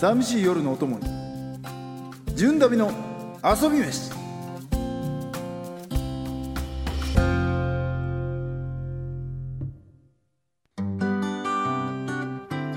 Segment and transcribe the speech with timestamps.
[0.00, 1.04] 寂しい夜のお供に。
[2.34, 2.90] 純旅の
[3.44, 4.10] 遊び飯。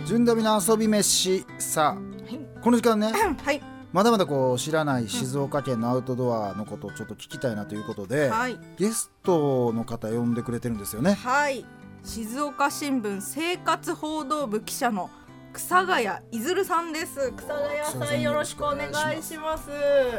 [0.06, 1.46] 純旅の遊び飯。
[1.60, 3.62] さあこの時間ねはい。
[3.94, 8.60] まだまだこう知らない静岡県のアウトドアのことをちょっと聞きたいなということで、はい。
[8.78, 11.14] ゲストの方呼んでくれてるんですよね。
[11.14, 11.64] はい。
[12.04, 15.10] 静岡新聞生活報道部記者の
[15.54, 17.32] 草谷いずるさんです。
[17.38, 19.70] 草谷さんよろしくお願いします。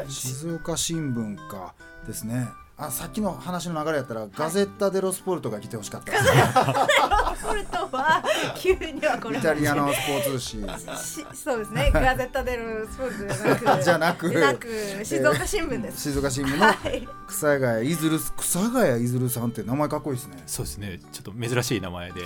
[0.07, 1.73] 静岡新聞か
[2.07, 6.11] ですねあさっきの話の流れやったら、ガゼッタ・デロ・スポルトが来てほしかった。
[6.11, 6.29] ですね
[7.41, 8.21] それとは
[8.57, 10.67] 急にはこれイタリアのスポーツ紙。
[10.97, 11.89] しそうですね。
[11.93, 13.11] ガゼッタデルスポー
[13.77, 17.07] ツじゃなくじゃなくなく静岡新聞です、静岡新聞のはい。
[17.27, 20.43] 草谷いずる草谷いずるさんって名前かっこいいですね。
[20.45, 20.99] すそうですね。
[21.13, 22.21] ちょっと珍しい名前で。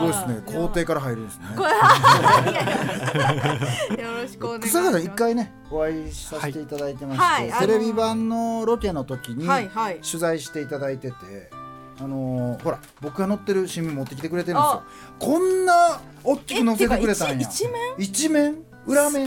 [0.00, 0.40] ごいですね。
[0.46, 1.46] 校庭から入るんですね。
[4.04, 4.68] よろしくお願いします。
[4.68, 7.66] 草谷さん一回ねお会いさせていただいてまして、はいはい。
[7.66, 10.00] テレビ版のロケの時にはいはい。
[10.00, 11.16] 取材していただいてて、
[12.00, 14.82] あのーほら僕が載ってる新聞持ってきてくれてるんですよ。
[15.18, 17.48] こんな大きく載せてくれたんや。
[17.98, 18.56] 一面？
[18.86, 19.26] 裏面？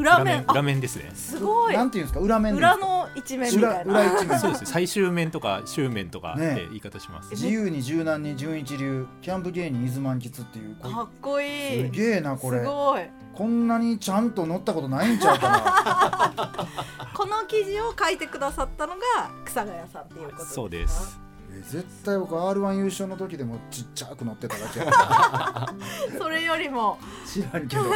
[0.00, 1.10] 裏面裏あ面ですね。
[1.14, 1.74] すごい。
[1.74, 2.20] なんていうんですか？
[2.20, 3.92] 裏面裏の一面みたいな。
[3.92, 4.38] 裏裏一面。
[4.40, 4.66] そうですね。
[4.66, 6.54] 最終面とか終面とかっね。
[6.54, 11.84] て言い方します、自由に柔軟に純一流キャンプ芸人伊豆満喫っていうかっこいい。
[11.86, 12.60] すげえなこれ。
[12.60, 13.02] すごい。
[13.34, 16.68] こんなにちゃんと載ったことないんちゃうかな。
[17.14, 19.00] この記事を書いてくださったのが
[19.44, 20.54] 草谷さんっていうことですか？
[20.54, 21.20] そうです。
[21.20, 21.25] え
[21.62, 25.74] 絶対僕 r 1優勝の時でもちっちゃく載ってただけやな
[26.18, 26.98] それよりも。
[27.26, 27.82] 知らんけど。
[27.84, 27.88] へ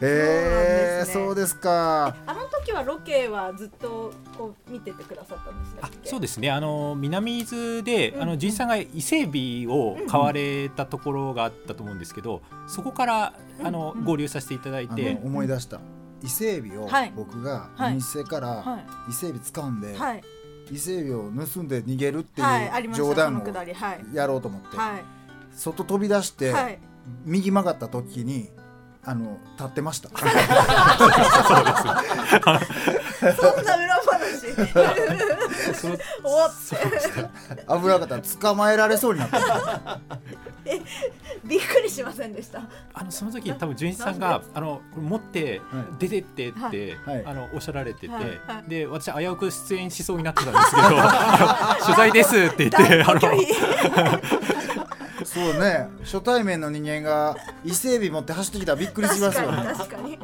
[1.02, 2.14] えそうですか。
[2.26, 6.50] あの時はロケはずっとこう見ててくださったんですあかそうですね。
[6.50, 8.22] あの南伊豆で、うん。
[8.22, 14.04] あの純一さんが伊勢海老を買われたところがあったと思うんですけど、そこからあの、うん。
[14.04, 15.80] 合流させていただいあて、の思い出した。
[16.22, 17.12] 伊勢海老をはい。
[17.14, 17.94] 僕がおはい。
[17.94, 18.78] 店からは
[19.08, 20.22] 伊勢海老掴んでいはい
[20.70, 24.04] 伊勢海老を盗んで逃げるってはいう冗談をのくだりはい。
[24.12, 24.76] やろうと思って。
[24.76, 25.04] はい。
[25.52, 26.78] 外飛び出してはい。
[27.24, 28.50] 右曲がった時に
[29.04, 30.08] あの立ってました。
[30.16, 30.16] そ
[33.60, 34.02] んな裏
[34.52, 36.50] 話そのおっ
[37.80, 40.00] 危なかった捕まえられそうになった
[40.66, 40.80] え
[41.44, 42.62] びっくりしませんでした
[42.92, 45.60] あのその時多分純一さんがあの持って
[45.98, 50.88] 出てってって、はいあのおっしゃられてて、はいはいで私危うく出演しそうになってたんですけど
[51.84, 53.20] 取材ですって言ってあの
[55.24, 60.16] そうね初対面の人間が伊勢海老持って走ってきたらびっくりします確かよねに確かにへ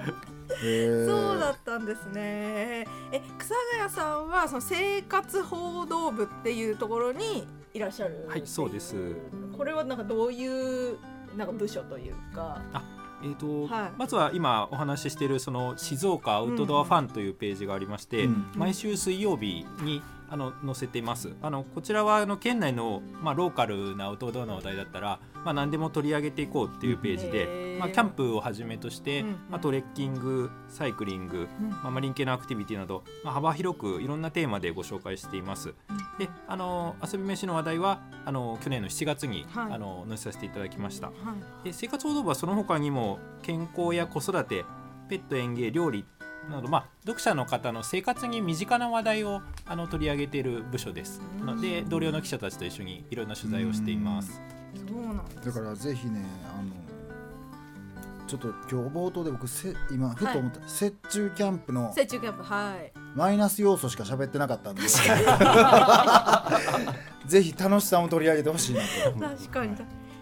[0.62, 2.86] ーそうだったんですね。
[3.12, 8.26] え、草谷さんはその生活報道部っていうところにいらっしゃる。
[8.28, 8.94] はいそうです。
[9.56, 10.98] これはなんかどういう
[11.36, 12.60] なんか部署というか。
[13.22, 35.74] えーとはいまずは今お話ししているその静岡アウトドアファンというページがありまして、うん毎週水曜日にあの載せていますあのこちらはあの県内の、まあ、ローカルなアウトドアの話題だったら、まあ、何でも取り上げていこうっていうページで、まあ、キャンプをはじめとして、うんまあ、トレッキングサイクリング、うんまあ、マリン系のアクティビティなど、まあ、幅広くいろんなテーマでご紹介しています。
[36.18, 41.08] であの遊び飯の話題はあの去年の7月に、はいあの載せさせていただきました。
[41.08, 41.12] は
[41.62, 41.64] い。
[41.64, 44.64] で生活報道部はその他にも健康や子育て
[45.08, 46.04] ペット園芸料理
[46.50, 51.22] など、まあ、読者の方の生活に身近な話題をあの取り上げている部署です。
[51.40, 54.40] ので同僚の記者たちと一緒にいろんな取材をしています。
[54.88, 55.46] そうなんです。
[55.46, 56.70] だからぜひねあの
[58.26, 62.92] ちょっと今日冒頭で僕せ今ふと思った、雪中キャンプの成虫キャンプはい。
[63.16, 64.82] マイナス要素しか喋ってなかったんで。
[67.26, 68.86] ぜひ楽しさも取り上げてほしいなと。
[69.36, 69.76] 確かに。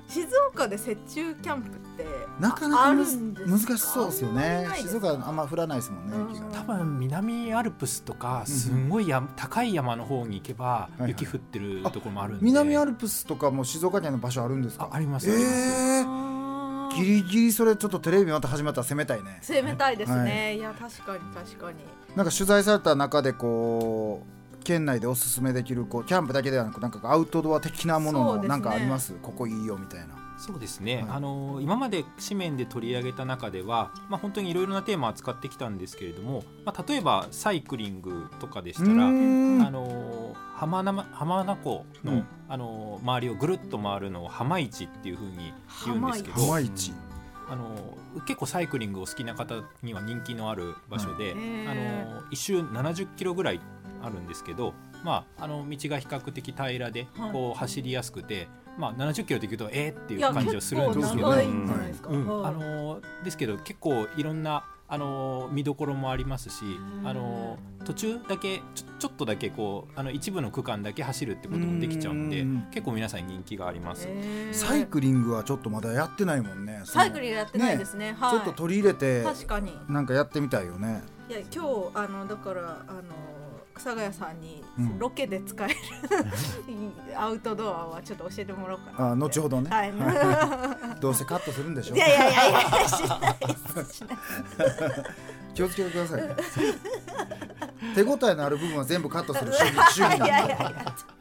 [0.08, 2.06] 静岡で雪中キャンプって
[2.40, 4.66] なかなか難しそうですよね。
[4.76, 6.52] 静岡あんま降らないですもんねうん。
[6.52, 14.88] 多分南アルプスとかすんごいや、高い山の方に行けばはい雪降ってるところもあるんで、南アルプスとかも静岡県の場所あるんですか？
[14.90, 15.54] あありますえあります。
[15.56, 19.38] ー、あーギリギリそれちょっとテレビまた始まったら攻めたいね。
[19.42, 21.78] 攻めたいですね。、はいや確かに確かに。
[22.16, 24.37] なんか取材された中でこう
[24.68, 29.14] 県内でおすすめできるこうキャンプだけではなくなんかアウトドア的なもののなんかあります？
[29.22, 30.08] ここいいよみたいな。
[30.36, 31.04] そうですね、はい。
[31.08, 42.26] あの今まで紙面で取り上げた中では、まあ、本当にいろいろなテーマを扱ってきたんですけれども、まあ、例えばサイクリングとかでしたら、あの浜名浜名湖の,、うん。
[42.50, 45.54] あの周りをぐるっと回るのを浜市っていうふうに
[45.86, 46.92] 言うんですけど浜市。
[47.50, 51.42] あの結構サイクリングを好きな方には人気のある場所で、はい。
[51.42, 53.60] へあーの一周70キロぐらい
[54.02, 54.74] あるんですけど
[55.04, 57.32] まあ、あの道が比較的平らではい。
[57.32, 61.42] こう走りやすくて、まあ、70キロで行くとえーっていいうや感じをするんですけどで
[61.94, 62.26] すか、うん。
[62.26, 62.50] はい。
[62.50, 66.64] あのですけど結構いろんなあの見どころもありますし
[67.04, 72.66] あの途中だけちょちょっとだけこうあの一部の区間だけ走るってこともできちゃうんでうん。
[72.70, 74.08] 結構皆さん人気があります。
[74.52, 78.16] サイクリングはちょっとまだやってないもんねサイクリングやってないですね。
[78.18, 78.30] はい。
[78.32, 79.78] ちょっと取り入れて確かに。
[79.88, 81.02] なんかやってみたいよね。
[81.28, 83.02] いや今日あのだからあの
[83.78, 84.98] 草谷さんにうん。
[84.98, 85.74] ロケで使える、
[87.16, 89.92] アウトドアはちょっと教えてもらおうかなあ後ほどね、はい。
[91.00, 91.94] どうせカットするんでしょ。
[91.96, 94.18] いやいやいやいやしないしない
[95.54, 96.36] 気をつけてくださいね。
[97.94, 100.72] 手応えのある部分は全部カットする主義 なんでやいや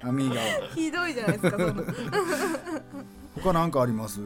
[0.04, 0.48] アミーガは。
[0.75, 1.83] ひどいじゃないですかその
[3.44, 4.19] 他なんかあります？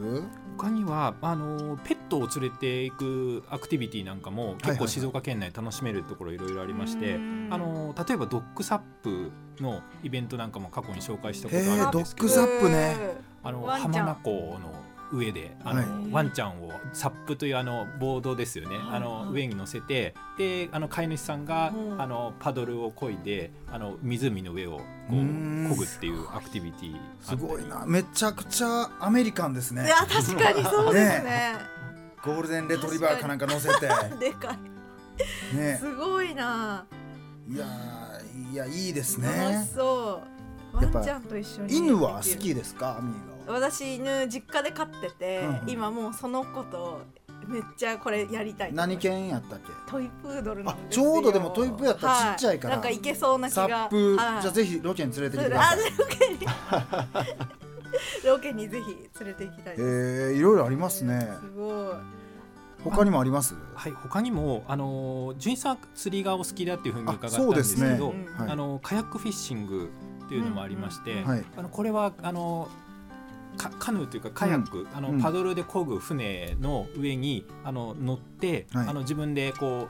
[0.56, 7.48] 他にはあのペットを連れていくアクティビティなんかも結構静岡県内楽しめるところいろいろありまして、うん。
[7.50, 12.96] あの例えばドッグサップのイベントなんかも過去に紹介したことあるんですけどドッグサップね。
[13.44, 14.72] あの浜名湖の
[15.12, 16.12] 上であの、はい。
[16.12, 22.00] ワンちゃんをサップというあのボードですよね、はいあの上に乗せてであの飼い主さんが、うん。
[22.00, 25.68] あのパドルを漕いであの湖の上をこううん。
[25.70, 27.84] 漕ぐっていうアクティビティすごいな。
[27.86, 29.84] めちゃくちゃアメリカンですね。
[29.84, 31.56] いや確かにそうですね。
[32.24, 33.88] ゴールデンレトリバーかなんか乗せて。
[34.18, 34.56] でか
[35.52, 35.56] い。
[35.56, 35.76] ね。
[35.80, 36.86] すごいな。
[37.48, 40.22] いやーいやいいです楽ねしそ
[40.72, 40.76] う。
[40.76, 42.98] ワンちゃんと一緒に犬は好きですか？
[42.98, 45.70] アミーガは私犬実家で飼ってて、うんうん。
[45.70, 47.02] 今もうその子と
[47.46, 49.90] めっちゃこれやりたい何犬やったっけ？
[49.90, 51.04] トイプードルなあんですよ。
[51.04, 54.42] ちょうどでもトイプーやったらちっちゃいから、はなんかいけそうな気サがップ、はい。
[54.42, 55.78] じゃあぜひロケに連れてきてください。
[55.98, 56.38] ロケに。
[58.24, 61.28] ロケにぜひ連れて行きたいえです、ー、いろいろありますね。
[61.40, 61.96] すごい。
[62.84, 63.54] 他にもあります？
[63.74, 68.24] はい、他にも、あの純一さん釣りがお好きだっていうふうに伺ったんあそうでですけど、うん。
[68.36, 68.50] はい。
[68.50, 69.90] あのカヤックフィッシング
[70.24, 71.18] っていうのもありまして、うん。
[71.18, 71.44] うんはい。
[71.56, 72.68] あのこれはあの
[73.56, 75.20] カカヌーというかカヤック、あのうん。
[75.20, 78.88] パドルで漕ぐ船の上にあの乗って、はい。
[78.88, 79.88] あの自分でこ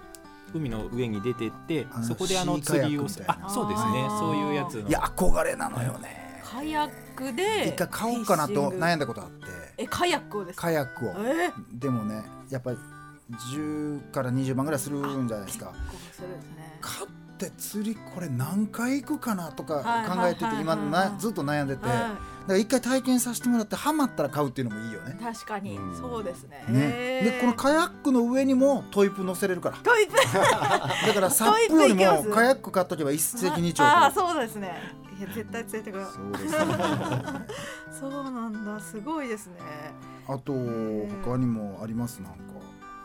[0.55, 4.07] う海の上に出てってあのそこであの釣りをあそうですね。
[4.07, 4.19] あー。
[4.19, 4.89] そういうやつの。
[4.89, 6.41] いや憧れなのよね。
[6.45, 9.47] カヤックで一回買おうかなと悩んだだことあって。
[9.79, 10.63] えカヤックをですか？
[10.63, 11.15] カヤックを。
[11.17, 11.51] え？
[11.73, 12.79] でもねやっぱり
[13.31, 15.73] 10から20万ぐらいするんじゃないですか。
[15.91, 16.79] 結構するんですね。
[16.83, 20.63] 買って釣りこれ何回行くかなとかはい考えててはいはい。
[20.63, 21.87] 今はいなずっと悩んでて。
[21.87, 22.11] だ
[22.43, 25.17] かはら一回体験させてもらってハマったら買うっていうのもいいよね。
[25.21, 25.77] い確かに。
[25.79, 25.97] うん。
[25.97, 26.65] そうですね。
[26.69, 26.81] ね。
[27.25, 29.77] でこのカヤックの上にもトイプ乗せれるから。
[29.79, 30.13] トイプ。
[31.07, 33.87] だからサップよりもカヤック買っとけば一石二鳥。
[33.89, 34.73] ああとそうですね。
[35.19, 36.59] いや絶対連れてくるそうですね。
[38.01, 38.81] そうなんだ。
[38.81, 39.55] すごいですね。
[40.27, 40.53] あと
[41.25, 42.21] 他にもあります？
[42.23, 42.52] なんか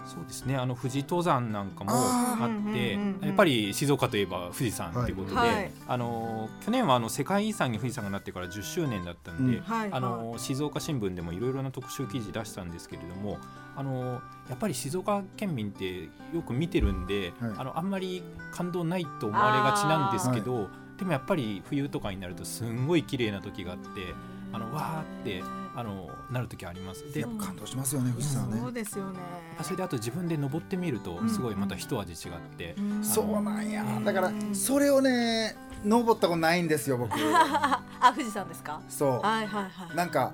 [0.07, 0.56] そうですね。
[0.56, 3.27] あの富士登山なんかもあってうんうんうんうん。
[3.27, 5.54] やっぱり静岡といえば富士山ということで、はい。
[5.54, 5.71] はい。
[5.88, 9.63] あの去年はあの世界遺産に富士山がなってから10周年だったんで、うん。
[9.63, 9.89] はい。
[9.92, 13.38] あの静岡新聞でもいろいろな特集記事出したんですけれども
[13.75, 17.51] あのやっぱり静岡県民ってよく見てるんで、はい。
[17.57, 24.13] あのあんまり感動ないと思われがちなんですけど、でもやっぱり冬とかになるとすんごい綺麗な時があって
[24.51, 25.44] あのわーって
[25.79, 27.03] あのなる時あります。
[27.13, 28.59] でやっぱ感動しますよね富士山ね。
[28.59, 29.19] そうですよね。
[29.62, 31.29] それであと自分で登ってみるとうん。
[31.29, 33.03] すごいまた一味違って、うん。
[33.03, 33.83] そうなんや。
[33.83, 34.03] うん。
[34.03, 37.11] だからそれをね登ったことないんですよ僕。
[37.16, 38.81] あ富士山ですか？
[38.90, 39.95] そはいはいはうい。
[39.95, 40.33] なんか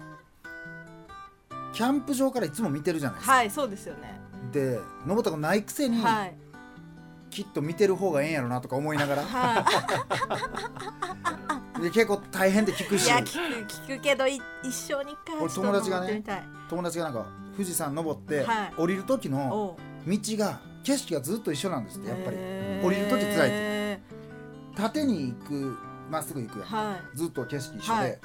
[1.74, 4.22] キャンプ場からいつも見てるじゃないですか、はいそうですよね。
[4.54, 6.36] で登ったことないくせに、はい。
[7.30, 9.24] きっと見てる方がええんやろなとか思いながら。
[9.24, 9.68] はで
[11.90, 13.24] 結構大変で聞くいいしや聞
[13.66, 16.24] く聞くけどい一生に一回は俺友達がね
[16.70, 18.74] 友達がなんか富士山登って、はい。
[18.78, 22.38] 降りる時の道が景色がずっと一緒なんですってやっぱり。
[22.84, 24.00] 降りる時辛いって。
[24.76, 25.78] 縦に行く
[26.10, 28.20] まっすぐ行くやんはずっと景色一緒で、はい。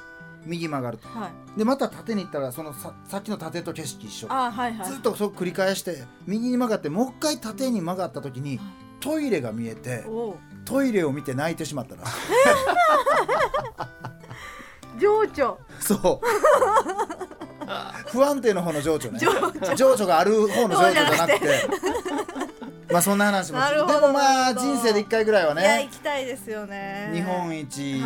[0.45, 1.07] 右曲がると。
[1.07, 1.59] いはい。
[1.59, 4.27] でまた縦に行ったらそのささっきの縦と景色一緒。
[4.31, 4.87] あはいはい。
[4.87, 8.59] ずっとそう繰り返して右に曲がってもう一回縦に曲がった時に
[8.99, 10.03] トイレが見えて
[10.65, 12.03] トイレを見て泣いてしまったら
[14.99, 15.57] 情緒。
[15.79, 16.27] そう。
[18.11, 19.19] 不安定の方の情緒ね。
[19.75, 20.05] 情緒。
[20.05, 21.69] がある方の情緒じゃなくて。
[22.91, 25.83] まあそんな話もなでもまあ人生で一回ぐらいはいやね。
[25.85, 27.11] 行きたいですよね。
[27.13, 28.01] 日本一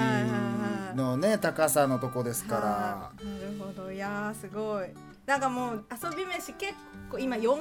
[0.94, 2.62] のね高さのとこですから。
[2.62, 3.26] はい。
[3.26, 3.92] なるほど。
[3.92, 4.88] いやーすごい。
[5.26, 6.74] なんかもう遊び飯結
[7.10, 7.58] 構今四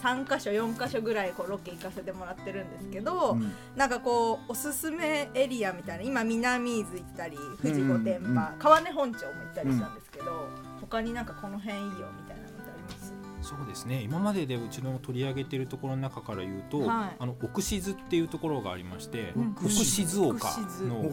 [0.00, 3.52] 三箇所四箇所ぐらいこうロケ行かせてもらってるんですけど、うん。
[3.76, 8.58] なんかこうおすすめエリアみたいな今南伊豆行ったり富士御殿場、うんうんうん。
[8.58, 10.48] 川根本町も行ったりしたんですけど、
[10.80, 12.08] 他になんかこの辺いいよみたいな
[13.44, 14.02] そうですね。
[14.02, 17.16] 今まででうちの取り上げているところの中から言うと、はい。
[17.18, 19.50] あの奥静っていうところがありまして、うん。
[19.52, 20.48] 奥静岡
[20.82, 21.04] の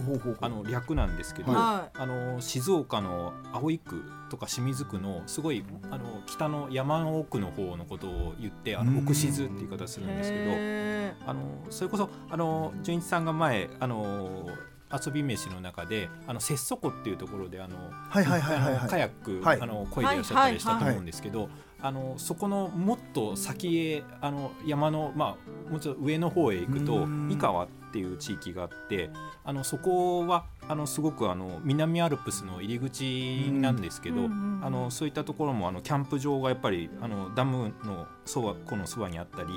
[0.41, 8.95] あの略なんですけど、はあの静岡の葵区とか清水区のすごいあの北の山の奥の方のことを言ってあうん。
[8.95, 14.47] の奥静っていう言い方すいるんですけどへあのそれこそあの純一さんが前あの
[14.93, 17.77] 遊び飯の中であの節底っていうところであの
[18.09, 19.61] はいはいはいはいあのカはいヤック、はい。
[19.61, 21.49] あの漕いでいらっしゃったりしたと思うんですけど、
[21.81, 25.37] あのそこのもっと先へあの山のま
[25.69, 27.27] あもうちょっと上の方へ行くとうん。
[27.27, 29.09] 三河っていう地域があって
[29.43, 39.49] あのそこはあのすごくあの南アルプスの入り口なんですけど、あのそういったところもあのキャンプ場がやっぱりあのダムのそばこのそばにあったり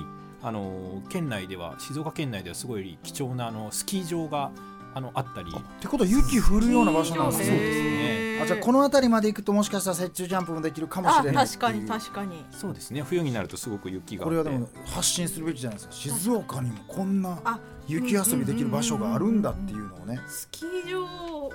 [0.43, 4.51] あの県内では静岡県内ではすごい貴重なあのスキー場が
[4.95, 5.51] あのあったり。
[5.53, 7.57] ってことは雪降るような場所なんですね。
[7.57, 8.41] ね。
[8.43, 11.47] あじゃあこの辺りまで行くともしかしたら雪中ジャンプもできるかもしあれない。
[11.47, 12.45] 確かに確かに。
[12.51, 13.03] そうですね。
[13.03, 14.25] 冬になるとすごく雪が。
[14.25, 15.93] あってこれはでも発信するべきじゃないですか。
[15.95, 20.21] 静岡にもこんなあ雪遊びできる場所があるんだっていうのをね。
[20.29, 21.05] スキー場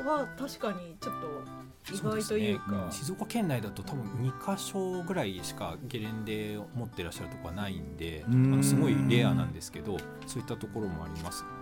[0.10, 2.72] は確かにちょっと意外というか。
[2.72, 2.78] ね。
[2.90, 8.52] ん静岡県内だと多分2箇所ぐらいしかゲレンデを持ってらっしゃるとこはないんであうん。
[8.58, 11.44] のすごいレアなんですけどそういったところもあります。
[11.44, 11.59] へ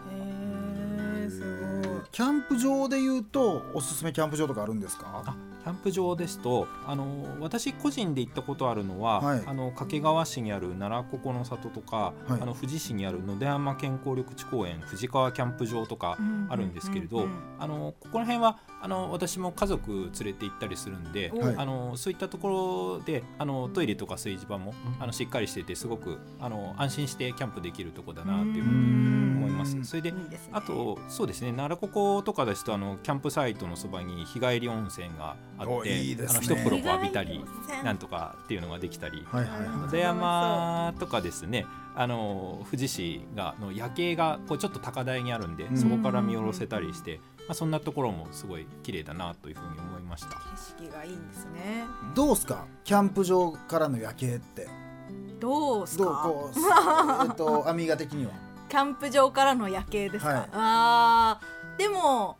[1.27, 1.41] えす。
[1.41, 5.24] ごいキャンプ場でいうとおすすめキャンプ場とかあるんですか？
[5.25, 9.43] あキャンプ場ですとあの私個人で行ったことあるのは、はい。
[9.46, 12.41] あの掛川市にある奈良ここの里とか、はい。
[12.41, 16.17] あの富士市にある野田山健康緑地公園富士川キャンプ場とか
[16.50, 17.27] あるんですけれど、
[17.60, 21.56] あのここら辺はあの私も家族連れて行ったりするんで、おはい。
[21.58, 29.84] あのそういったところであのトイレとか炊事場もあのしっかりしててすごくあの安心してキャンプできるとこだなっていうふうに思います。
[29.84, 30.51] それでいいですね。
[30.53, 36.46] あとそうですね奈良こことかですとあのキャンプサイトのそばに日帰り温泉があっおていいですね。
[36.48, 39.25] あの一風呂こう浴びたりななんとかっていうのができたり。
[39.29, 39.50] はいは
[39.94, 41.65] い山とかですね
[41.96, 45.77] あの富士市がの夜景がこうちょっと高台にあるんでうん。
[45.77, 50.30] そこから見下ろせたりして、まあ、そんなところもすごい綺麗だなというふうに思いました。
[50.30, 50.36] 景
[50.86, 51.86] 色がいいんですね。
[52.13, 52.66] どうすか？
[52.84, 54.68] キャンプ場からの夜景って。
[55.39, 56.30] どうすか？
[57.24, 58.32] えっとアミーガ的には。
[58.68, 60.50] キャンプ場からの夜景ですか、はい。
[60.51, 62.38] あーでも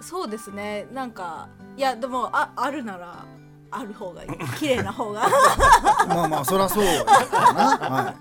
[0.00, 0.86] そうですね。
[0.92, 3.24] なんかいやでもああるなら
[3.70, 4.30] ある方がいい。
[4.58, 5.28] 綺麗な方が。
[6.08, 8.14] まあまあそりゃそうは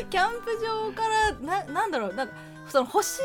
[0.00, 2.14] い、キャンプ場からななんだろう。
[2.14, 2.34] なんか
[2.68, 3.20] その星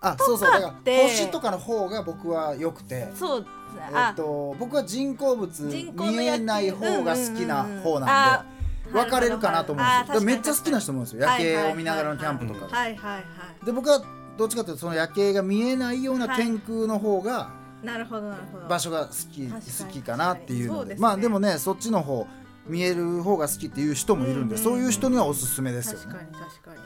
[0.00, 3.08] あそうそうだから星とかの方が僕は良くて。
[3.14, 8.46] そうえっと僕は人工物見えない方が好きな方なんあ
[8.86, 10.20] で分かれるかなと思うんですよ。
[10.22, 11.28] めっちゃ好きな人もいるんですよ。
[11.28, 13.66] 夜景を見ながらのキャンプとかがはいはいはい。
[13.66, 14.00] で僕は
[14.36, 17.50] どっちかというとその夜景が見えないような天空の方が
[17.82, 18.68] なるほどなるほど。
[18.68, 20.94] 場所が好き好きかなっていうので。
[20.96, 22.26] まあでもねそっちの方
[22.66, 26.76] 見える方が好きっていう人もいるんでうんそういう人にはおすすめですよ確かねに確かに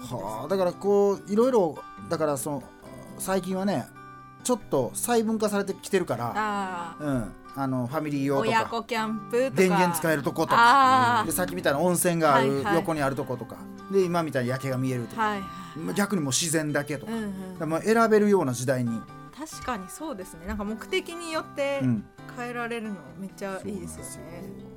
[0.00, 1.78] はあだからこういろいろ
[2.08, 2.62] だからその
[3.18, 3.86] 最近はね
[4.42, 9.56] ちょっと細分化されてきてるからあうんあのファミリーー用とか親子キャンプとか。
[9.56, 12.74] 電源使えるとことかあでさっきみたいな温泉があるはいはい。
[12.76, 13.56] 横にあるとことか
[13.90, 15.46] で今みたいに夜景が見えるとかあはいは
[15.92, 15.94] い。
[15.94, 17.12] 逆にもう自然だけとか。
[17.12, 17.22] うん。
[17.22, 19.00] うんだか選べるような時代に。
[19.36, 20.46] 確かにそうですね。
[20.46, 22.04] なんか目的によってうん。
[22.36, 24.69] 変えられるのめっちゃいいですよそうなん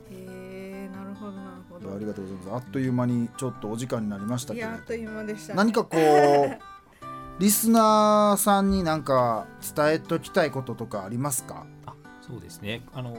[1.91, 2.65] ありがとうございます。
[2.65, 5.57] あっという間にちょっとお時間になりましたけどいやあっという間でしたね。
[5.57, 6.59] 何かこう
[7.39, 11.65] リスナーさんになんか伝えときたいこととかありますか？
[11.85, 12.81] あそうですね。
[12.93, 13.15] あの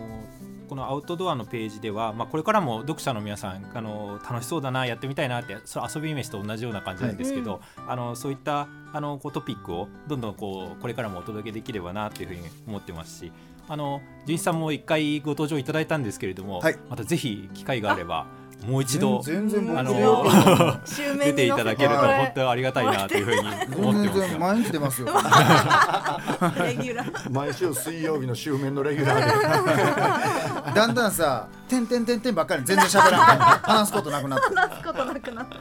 [0.68, 13.32] このアウトドアのページでは、まあ、これからも読者の皆さんあの楽しそうだなやってみたいなってそれ遊び飯と同じような感じなんですけど、あのそういったあのこうトピックをどんどんこうこれからもお届けできればなというふうに思ってますし
[13.68, 16.78] あの純一さんも一回ご登場いただいたんですけれども、はい。
[16.88, 18.26] またぜひ機会があれば
[18.66, 20.24] もう一度全然僕あの
[21.24, 23.38] 出ていただけるとはい本当にありがたいなというふうに
[23.86, 24.30] 思って全ます。
[24.30, 25.08] 然毎日出ますよ。
[26.64, 27.30] レギュラー。
[27.32, 30.72] 毎週水曜日の週面のレギュラーで。
[30.80, 34.46] だんだんさ「てんてんてんてん」ばっかり全然喋らない話すことなくなって。
[34.54, 35.54] 話すことなくなった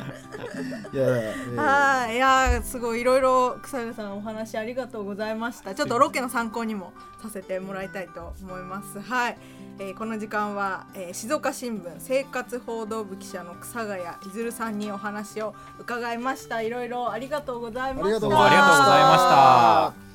[0.94, 1.06] いや
[1.62, 2.16] はい。
[2.16, 5.74] いやすごいいろいろ草谷さんお話ありがとうございました。
[5.76, 9.00] ちょっとロケの参考にもさせてもらいたいと思います。
[9.00, 9.38] はい、
[9.80, 16.62] えーこの時間は、えー静岡新聞生活報道部記者の草谷いずるさんにお話を伺いました。
[16.62, 18.06] いろいろありがとうございました。
[18.06, 20.13] ありがとうございました